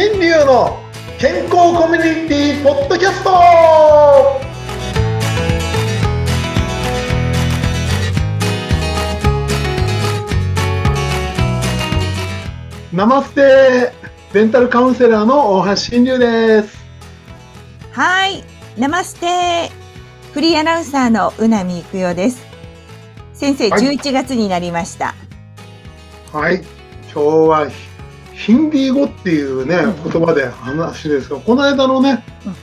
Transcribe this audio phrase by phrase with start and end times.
[0.00, 0.78] 新流の
[1.18, 3.30] 健康コミュニティポッドキャスト。
[12.92, 13.92] ナマステ
[14.32, 16.78] デンタルカウンセラーの大橋新流です。
[17.90, 18.44] はい、
[18.76, 19.72] ナマステ。
[20.32, 22.46] フリーアナウンサーのうなみいくよです。
[23.34, 23.82] 先生、はい。
[23.96, 25.16] 11月になりました。
[26.32, 26.62] はい。
[27.12, 27.87] 今日は
[28.38, 32.54] ヒンディー語っていうねうん言葉で話ですがこの間のねうん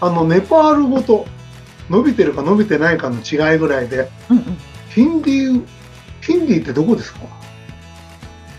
[0.00, 1.26] あのネパール語と
[1.88, 4.58] 伸びてるか伸びてないかの違いぐらいでうんうん。
[4.90, 5.66] ヒンディー
[6.20, 7.20] ヒンディーってどこですか？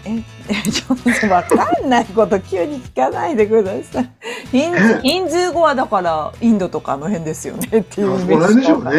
[0.05, 0.21] え、
[0.69, 4.11] ちょっとわかんないこと急に聞かないでください。
[4.51, 8.89] ヒンズヒンズー語はだからインドとかの辺ですよねっていうイメージ同じでしょうね。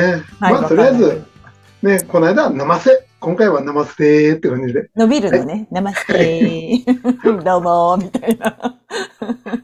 [0.41, 1.25] はいまあとりあえず
[1.83, 5.67] ねこの間生せ今回は生せって感じで伸びるのね。
[5.71, 6.85] ナマステ
[7.43, 8.79] どうもみたいな。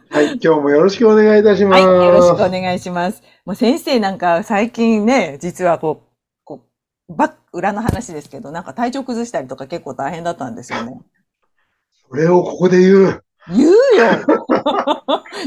[0.09, 1.85] はい今日もよろしくお願いいたします。
[1.87, 3.23] はい、よろしくお願いします。
[3.45, 6.09] もう先生なんか最近ね、実はこう、
[6.43, 6.63] こ
[7.11, 10.99] う、バック、裏の話ですけど、なんか体調崩したりとか結構大変だったんですよね。
[12.09, 13.25] それをここで言う。
[13.49, 13.75] 言うよ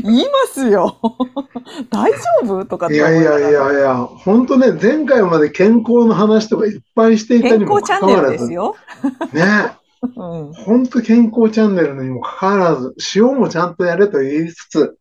[0.04, 0.98] 言いますよ
[1.92, 2.66] 大丈夫？
[2.66, 8.76] とかっていやいやいやいや、本当ね、前回まで健康の話とかいっぱいしていた健にも康チャンネルかかわらず、ね、ですよ。
[10.16, 10.54] うん。
[10.54, 14.98] 本当健康チャンネルにもかかわらず、塩もちゃんとやれと言いつつ。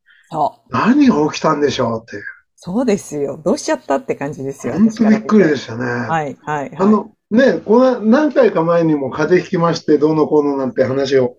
[0.71, 2.23] 何が起きたんでしょうっていう。
[2.57, 3.41] そうですよ。
[3.45, 4.75] どうしちゃったって感じですよ。
[4.75, 5.85] 本当びっくりでししたね。
[5.85, 6.73] はい、はい、はい。
[6.79, 11.37] あの、ね、この何回か前にも風邪ひきまして、どうのこうのなんて話を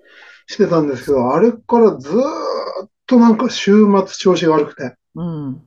[0.48, 2.20] してたんですけど、あれからずー
[2.86, 5.62] っとなんか週末調子が悪くて、うん。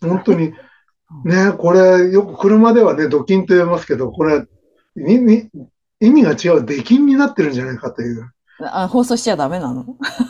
[0.00, 0.52] 本当に、
[1.24, 4.44] ね、これよく車ではね、ドキンと言いますけど、これ、
[4.96, 5.48] にに
[6.00, 9.84] 意味が違う、出禁になってるんじゃないかという、あ、放送しちゃダメなの？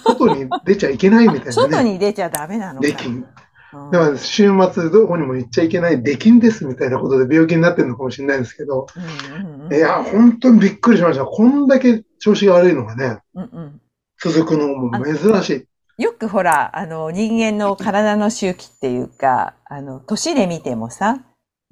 [0.04, 2.86] 外に出ちゃいけないみたいな外ね、 に出ちゃダメなのか。
[2.86, 3.24] 出禁。
[3.72, 11.24] うんだから週末どこにも行っちゃいけない、出禁ですみたいなことで病気になってるのかもしれないですけど、うんうんうんいや、本当にびっくりしました。
[11.24, 13.80] こんだけ調子が悪いのがね、うんうん
[14.22, 15.66] 続くのも珍し
[15.98, 16.02] い。
[16.02, 21.24] よくほら、あの、人間の体の周期っていうか、あの、年で見てもさ、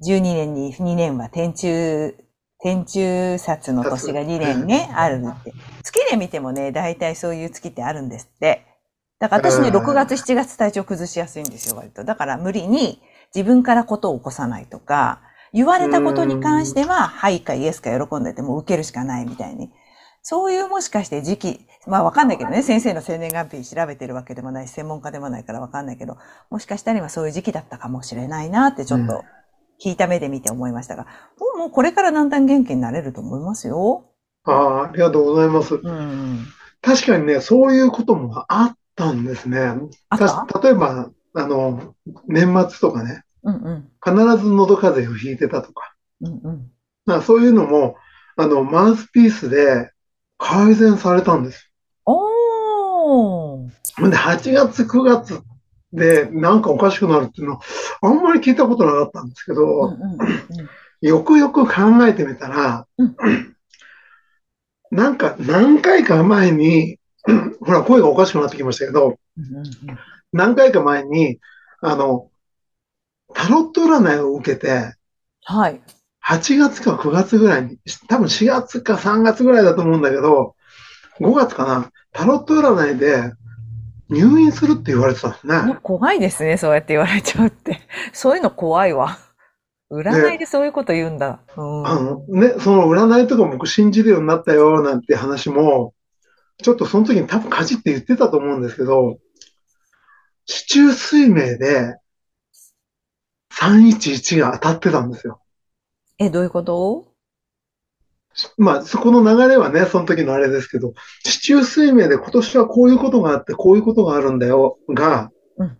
[0.03, 2.13] 12年に2年は天中、
[2.59, 5.53] 天中札の年が2年ね、あるって。
[5.83, 8.65] 月で見てもね、大体そういう月ってあるんですって。
[9.21, 12.03] だから私ね、うん6月、7月体調崩しやすいんですよ、割と。
[12.03, 12.99] だから無理に
[13.35, 15.21] 自分からことを起こさないとか、
[15.53, 19.71] 言われたことに関しては、はいかイエスか喜んでても受けるしかないみたいに。
[20.23, 26.17] そういうもしかして時期、まあわかんないけどね、先生の生年月日調べてるわけでもないし、専門家でもないからわかんないけど、
[26.49, 29.23] もしかしたら今そういう時期だったかもしれないなってちょっうんと
[29.83, 31.09] 聞いた目で見て思いましたが、も
[31.55, 34.05] うもうこれからだんだん元気になれると思いますよ。
[34.45, 35.75] ああ、ありがとうございます。
[35.75, 36.45] うん。
[36.81, 39.73] 確かにね、そういうこともあったんですね。
[40.63, 41.95] 例えば、あの、
[42.27, 43.89] 年末とかね、うんうん。
[44.03, 46.71] 必ず喉風邪をひいてたとか、うんうん。
[47.05, 47.95] まあそういうのも、
[48.35, 49.91] あの、マウスピースで
[50.37, 51.71] 改善されたんです。
[52.05, 53.69] おー。
[54.09, 55.41] で、8月、9月
[55.93, 57.61] でなんかおかしくなるっていうのは、
[58.01, 60.17] あんまり聞いたことなかったんですけうんど、うんうん
[61.01, 63.15] よくよく考えてみたらうん、
[64.91, 66.99] なんか何回か前に、
[67.61, 69.17] ほら、声がおかしくなってきましたけど、
[70.33, 71.39] 何回か前に、
[71.81, 72.29] あの、
[73.33, 74.95] タロット占いを受けて、
[75.43, 75.81] はい。
[76.27, 77.77] 8月か9月ぐらいに、
[78.07, 80.55] 多分4月か3月ぐらいだと思うんだけど、
[81.19, 83.33] 5月かな、タロット占いで
[84.09, 85.77] 入院するって言われてたんですね。
[85.81, 87.81] 怖いですね、そうやって言われちゃうって。
[88.11, 89.17] そういうの怖いわ。
[89.91, 91.41] 占いでそういうこと言うんだ。
[91.57, 91.87] うん。
[91.87, 95.93] あのね、その占いとか僕信じるようになったよなんて話も、
[96.61, 99.17] ちょっとその時に多分かじって言ってたと思うんですけど、
[100.45, 101.97] 地中水明で
[103.53, 105.41] 311が当たってたんですよ。
[106.17, 107.11] え、どういうこと？
[108.57, 110.93] まあ、そこの流れはね、その時のあれですけど、
[111.23, 115.77] 地中水明で今年はこういうことがあって、こういうことがあるんだよ、が、うん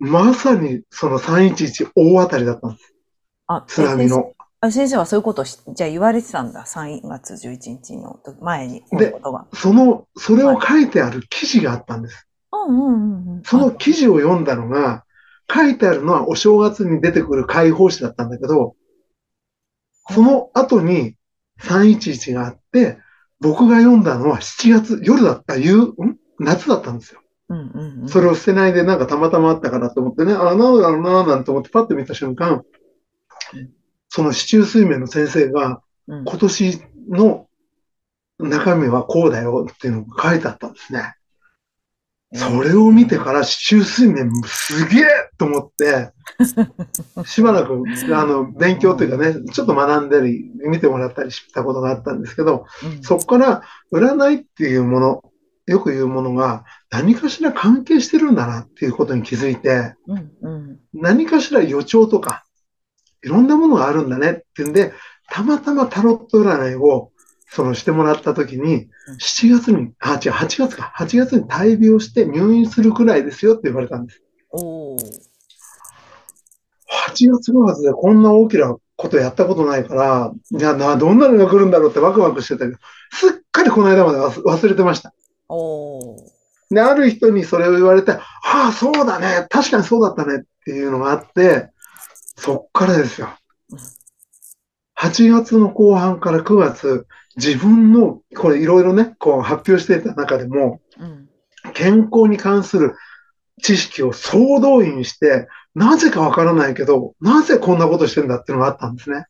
[0.00, 2.92] まさにその311大当たりだったんです。
[3.46, 4.32] あ、津波の。
[4.64, 6.64] あ先生はそういうことをし、じゃあ言われてたんだ。
[6.64, 9.46] 3月11日の前に、こういうことが。
[9.52, 12.26] その、それを書いてある記事があったんです。
[12.50, 13.42] うんうんうんうん。
[13.44, 15.04] その記事を読んだのが、
[15.52, 18.74] 書いてあるのはお正月に出てくる解放誌だったんだけど、
[20.10, 21.16] その後に
[21.60, 22.98] 311があって、
[23.40, 25.94] 僕が読んだのは7月、夜だった、夕、ん？
[26.38, 27.20] 夏だったんですよ。
[27.50, 28.08] うんうんうん。
[28.08, 32.64] それを捨てないでなんかたまたまあったからと思ってね、あ、なんだろうな、なんて思ってパッと見た瞬間、
[34.14, 36.24] その市中水面の先生が、うん。
[36.24, 37.48] 今年の
[38.38, 41.14] 中身はこうだよっていうのが書いてあったんですね。
[42.32, 45.04] それを見てから周水面すげえ
[45.36, 46.12] と思って、
[47.26, 47.82] しばらく、
[48.14, 53.02] あの、勉強というかね、ちょっと学んだり、見てもらったりしたことがあったんですけど、うん。
[53.02, 53.62] そこから
[53.92, 55.22] 占いっていうもの、
[55.66, 59.96] よく言うものが何かしら関係してるんだなっていうことに気づいて、
[60.92, 62.43] 何かしら予兆とか、
[63.24, 64.92] いろんなものがあるんだねっていうんで、
[65.30, 67.10] たまたまタロット占いを、
[67.48, 70.92] そのしてもらった時にうん、7月に、あ、違う、8月か。
[70.96, 74.22] 8月に大病して入院するくらいですよって言われたんです。
[74.50, 75.34] おー
[77.08, 82.78] 8月5月でこんな大きなことやったことないから、じゃあな、どんなのが来るんだろうってワクワクしてたけど、
[83.12, 85.12] すっかりこの間まで忘忘れてました。
[86.70, 89.46] で、ある人にそれを言われて、ああ、そうだね。
[89.50, 91.70] 確かにそうだったねっていうのがあって、
[92.36, 93.28] そっからですよ
[93.70, 93.78] うん。
[94.98, 101.28] 8月の後半から9月、自分の、これいろいろね、こう発表していた中でも、うん
[101.72, 102.94] 健康に関する
[103.62, 109.24] 知識を総動員して、なぜかわからないけど、なぜこんなことしてんだっていうのがあったんですね。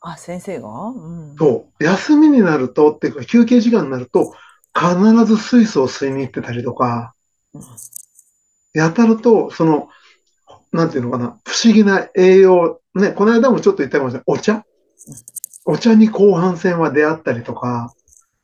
[0.00, 0.68] あ、先生が？
[0.68, 1.34] うん。
[1.36, 1.84] そう。
[1.84, 4.34] 休みになると、っていうか休憩時間になると、
[4.72, 7.12] 必ず水素を吸いに行ってたりとか、
[7.52, 7.62] うん
[8.72, 9.88] やたらと、その、
[10.72, 14.24] なんていうのかな、不思議な栄養、ね、この間もちょっと言ったかもしれない。
[14.26, 14.64] お茶？
[15.64, 17.92] お茶に後半戦は出会ったりとか、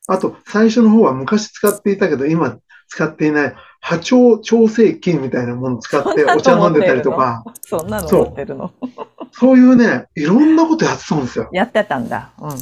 [0.08, 2.58] あと、最初の方は昔使っていたけど、今
[2.88, 8.72] 使っていない波長調整器みたいなものを使って お茶飲んでたりとか、そんなのそう持ってるの？
[9.32, 11.48] そういうね、いろんなことやってたんですよ。
[11.52, 12.30] やってたんだ。
[12.38, 12.50] うん。
[12.50, 12.56] うん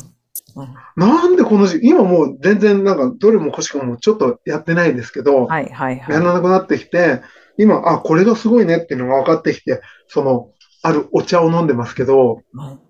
[0.96, 6.24] なんでこの時期、今もう全然なんかどれも欲しくもちょっとやってないですけど、はいはいやはい。
[6.24, 7.22] らなくなってきて、
[7.58, 10.50] 今、あ、これがすごいねっていうのが分かってきて、その、
[10.82, 12.80] あるお茶を飲んでますけど、うん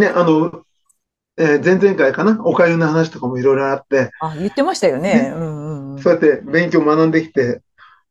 [0.00, 0.62] ね、あの、
[1.38, 5.32] えー前々回かな、お粥の話とかもいろいろあって、あ、言ってましたよね。
[5.34, 6.02] うんうんうん。
[6.02, 7.62] そうやって勉強学んできて、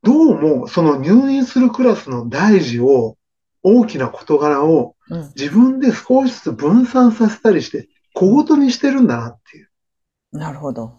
[0.04, 3.18] どうもその入院するクラスの大事を、
[3.64, 9.70] 大きな事柄をうん自分で少しずつ分散させたりして、小言にしてるんだなっていう。
[10.32, 10.96] なるほど。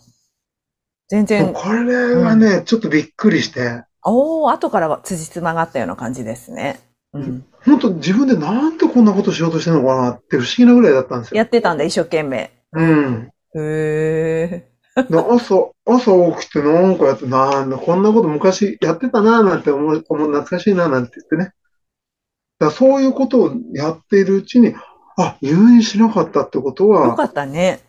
[1.09, 6.81] 全然、これはね、ちょっとびっくりして、おー、後からは辻褄があったような感じですね。
[7.13, 7.45] うん。
[7.65, 11.39] 本当自分でなんでこんなことしようとしてるのかなって不思議なぐらいだったんですよ。
[11.39, 12.53] やってたんだ、一生懸命。
[12.73, 13.31] うん。
[13.57, 21.53] へで朝、朝起きてなんかやって、なんだ、こんなこと昔やってたなぁなんて思う、思う懐かしいなぁなんて言ってね。
[22.59, 24.75] だそういうことをやっているうちに、
[25.19, 26.87] あ、入院しなかったってことー。
[26.87, 27.81] よかは、ったね。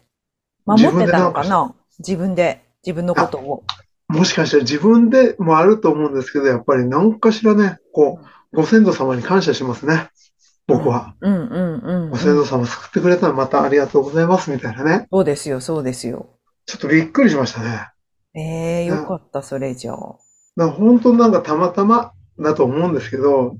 [0.66, 1.74] 守ってたのかな？
[2.00, 3.64] 自分で、自分のことを。
[4.08, 10.10] もしかしたら自分でもあると思うんですけど、やっぱり何かしらね、こう、ご先祖様に感謝しますね。
[10.68, 11.16] 僕は。
[11.22, 15.08] うんうんうん、ご先祖様救ってくれたらまたありがとうございますみたいなね。
[15.12, 16.38] そうですよ、そうですよ。
[16.66, 17.90] ちょっとびっくりしましたね。
[18.34, 19.98] ええよかった、それじゃあ。
[20.58, 23.58] だ本当なんかたまたまだと思うんですけど、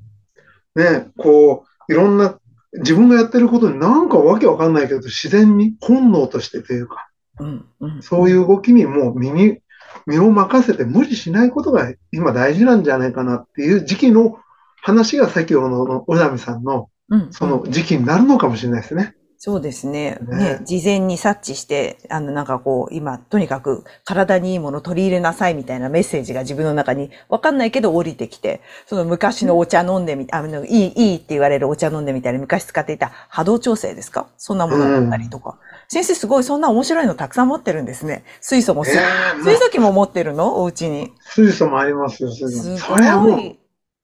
[0.76, 2.38] ね、こう、いろんな、
[2.74, 7.10] 自分がやってることになんかわけわかんないけど、自然に本能としてというか、
[7.40, 8.02] うんうん。
[8.02, 9.60] そういう動きにもう身に、
[10.08, 14.40] 身を任せて無理しないことが今大事なんじゃないかなっていう時期の
[14.82, 19.16] 話が先ほどの小波さんのうん、その時期になるのかもしれないですね。
[19.38, 20.18] そうですね。
[20.28, 34.28] ねね、事前に察知して、あの、なんかこう、今、とにかく体にいいもの取り入れなさいみたいなメッセージが自分の中に、わかんないけど降りてきて、その昔のお茶飲んでみ、あの、いい、いいって言われるお茶飲んでみたり、昔使っていた波動調整ですか？
[34.38, 35.60] そんなものだったりとか。
[35.90, 38.24] 先生すごいそんな面白いのたくさん持ってるんですね。
[38.42, 40.62] 水素もす、ええもう水素機も持ってるの？
[40.62, 41.14] お家に。
[41.30, 43.56] 水素もありますよ、水素すそれはもう。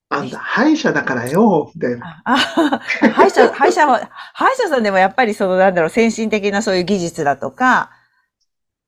[0.09, 2.21] あんた歯医者だからよ、みたいな。
[2.23, 7.89] あ、歯医者、 歯医者は、歯医者さんでもやっぱりその、なんだろう、先進的なそういう技術だとか、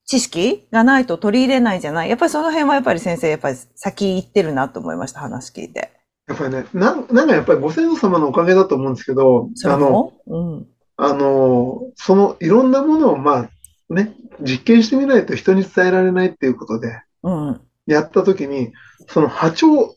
[0.05, 5.91] 知識がないと取り入れないじゃないやっぱりその辺はやっぱり先生、やっぱり先行ってるなと思いました、話聞いて。
[6.27, 10.67] やっぱりね、なんなんかやっぱりご先祖様のおかげだと思うんですけど、あの、もうん。
[10.97, 13.49] あの、そのいろんなものをまあ
[13.93, 17.61] ね、実験してみないと人に伝えられないっていうことで、うん。
[17.85, 18.73] やったときに、
[19.07, 19.95] その波長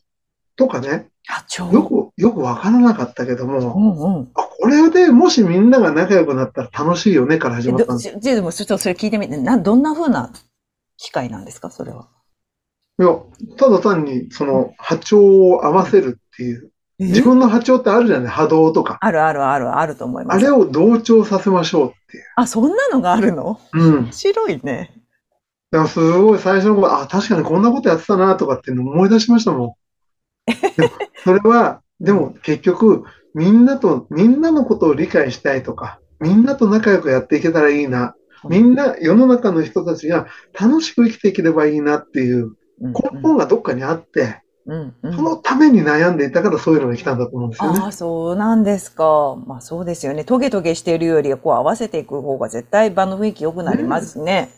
[0.55, 1.71] とかね、波長。
[1.71, 4.31] よく、よくわからなかったけどうも、んうん。
[4.35, 8.19] あ、これでもしみんなが仲良くなったら楽しいよねから始まったんです。
[8.19, 10.31] じでも、ちょっとそれ聞いてみて、な、どんな風な
[10.97, 12.07] 機械なんですかそれは？
[12.99, 13.15] いや、
[13.57, 18.97] ただ単にその波長を合わせるっていう、自分の波長ってあるじゃない、波動とか。
[18.99, 20.37] あるあるあるあると思います。
[20.37, 22.23] あれを同調させましょうっていう。
[22.35, 23.59] あ、そんなのがあるの？
[23.73, 23.95] うん。
[24.03, 24.93] 面白いね。
[25.71, 29.77] だからすごい最初の頃、あ、確かにこんなことやってたなとかっていうのを思い出しましたも
[30.47, 30.69] ん。
[30.75, 30.89] でも
[31.23, 33.03] それは、でも結局、
[33.33, 38.15] みんなと、みんなのことを理解したいとか、みんなと仲良くやっていけたらいいな。
[38.49, 40.27] みんな、世の中の人たちが
[40.59, 47.87] 楽しく生きていければいいなっていううん根本がどっかにあって、うんうんそのために悩んでいたからそういうのが来たんだと思うんですよねあ。
[47.87, 49.35] あ、そうなんですか。
[49.47, 50.23] まあそうですよね。
[50.23, 54.49] トゲトゲしているより、こう合わせていく方が絶対場の雰囲気良くなりますね。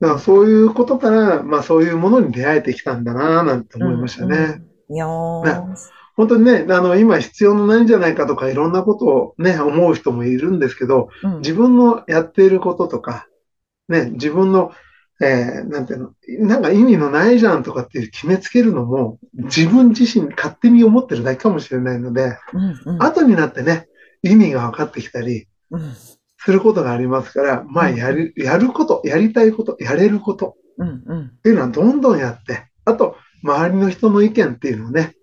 [0.00, 4.36] だからそういうことから、まあそういうものに出会えてきたんだなぁなんて思いましたね。
[4.36, 4.94] うんうん。
[4.94, 5.74] いやー、
[6.16, 13.26] 本当にね、あの、今必要のないんじゃないかとかいろんなことをね、思う人もいるんですけど、うん自分のやっていることとか、
[13.88, 14.72] ね、自分の、
[15.20, 16.00] えーなんていう
[16.40, 23.02] の、なんか意味のないじゃんとかっていう決めつけるのも、自分自身勝手に思ってるだけかもしれないので、うんうん。
[23.02, 23.86] 後になってね、
[24.22, 25.92] 意味が分かってきたりうん。
[26.38, 31.22] することがありますから、まあ、やる、やること、やりたいこと、やれることうんうん。
[31.26, 35.14] っていうのはどんどんやって、あと、周りの人の意見っていうのをね、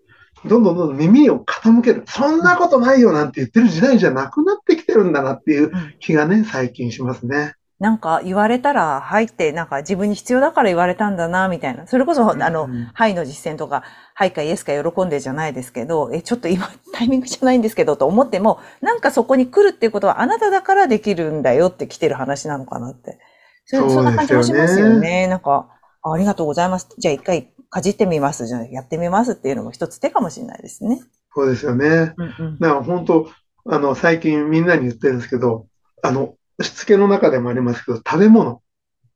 [0.45, 2.03] どんどんどんどん耳を傾ける。
[2.07, 5.93] そんなことないよなんて言ってる時代じゃなくなってきてるんだなっていううん。
[5.99, 7.53] 気がね、最近しますね。
[7.81, 11.87] なんか言われたら、はいって、なんか自分に必要だから言われたんだな、みたいな。
[11.87, 13.81] それこそ、あのうん、はいの実践とか、
[14.13, 23.17] はいかイエスか喜んでじゃないですけど、え、ちょっと今タイミングじゃないんですけど、と思っても、なんかそこに来るっていうことはあなただからできるんだよって来てる話なのかなって。
[23.65, 25.25] そそねそんな感じもしますよね。
[25.25, 25.67] なんか、
[26.03, 26.87] あありがとうございます。
[26.99, 28.45] じゃあ一回かじってみます。
[28.45, 31.01] じゃあやってみますっていうのも一つ手かもしれないですね。
[31.33, 32.13] そうですよね。
[32.15, 32.59] うんうん。
[32.59, 33.27] だから本当、
[33.65, 35.65] あの、最近みんなに言ってるんですけど、
[36.03, 38.61] あの、しつけの中でもありますけど、食べ物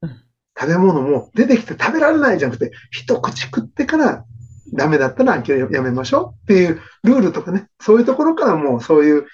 [0.01, 0.09] うん。
[0.57, 4.25] 食べ物も出てきて食べられないじゃなくて、一口食ってから
[4.73, 9.25] ダメだったら諦めやめましょうっていうルールとかね、そういうところからもうそういう、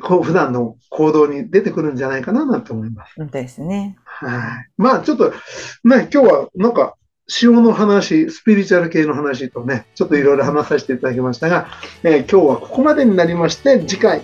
[0.00, 3.14] こう普段の行動に出てくるんじゃないかななんて思います。
[3.18, 3.96] ですね。
[4.04, 4.68] はい。
[4.76, 5.36] まあちょっと、ね、
[5.84, 6.94] 今日はなんか、
[7.42, 11.68] 塩の話、スピリチュアル系の話とね、ちょっといろいろ話させていただきましたが、
[12.02, 14.22] えー今日はここまでになりまして、次回、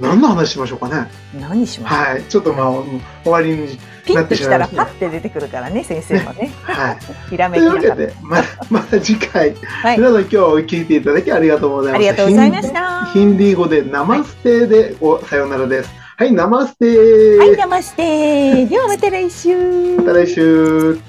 [0.00, 1.10] 何の話しましょうかね。
[1.38, 2.22] 何しましょう、はい。
[2.24, 6.50] ちょっとまあ、うん終わりに、ピッときたらパッて出てくるからね、先生もね。
[6.62, 6.98] はい。
[7.30, 7.82] ひらとめきながら。
[7.82, 9.98] いうわけで、ま また次回、はい。
[9.98, 12.10] 皆さん今日聞いていただきありがとうございました。
[12.10, 13.04] ありがとうございました。
[13.12, 15.90] ヒンディー語でナマステでおさようならです。
[16.16, 18.66] はい、ナマステはい、ナマステ。
[18.66, 19.96] ではまた来週。
[19.98, 21.07] また来週。